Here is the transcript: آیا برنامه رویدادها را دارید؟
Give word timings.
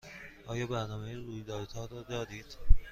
آیا 0.47 0.67
برنامه 0.67 1.15
رویدادها 1.15 1.85
را 1.85 2.01
دارید؟ 2.03 2.57